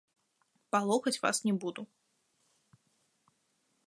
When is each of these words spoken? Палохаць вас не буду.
Палохаць 0.75 1.19
вас 1.25 1.37
не 1.49 1.53
буду. 1.65 1.81